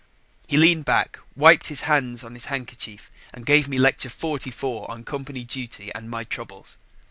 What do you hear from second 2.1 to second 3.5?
on his handkerchief and